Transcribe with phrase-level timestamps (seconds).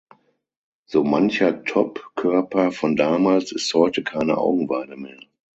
[0.87, 5.19] So mancher Top-Körper von damals ist heute keine Augenweide mehr.